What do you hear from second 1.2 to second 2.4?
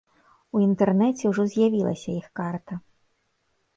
ўжо з'явілася іх